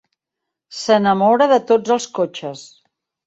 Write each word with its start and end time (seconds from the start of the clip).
S'enamora 0.77 1.47
de 1.53 1.59
tots 1.73 1.95
els 1.97 2.09
cotxes. 2.21 2.65